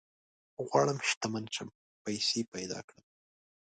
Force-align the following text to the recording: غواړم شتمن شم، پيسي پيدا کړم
غواړم 0.67 0.97
شتمن 1.07 1.45
شم، 1.55 1.69
پيسي 2.03 2.41
پيدا 2.53 2.79
کړم 2.87 3.05